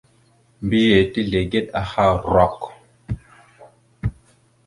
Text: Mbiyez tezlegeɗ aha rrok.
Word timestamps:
Mbiyez 0.63 1.07
tezlegeɗ 1.13 1.67
aha 1.79 2.05
rrok. 2.27 2.59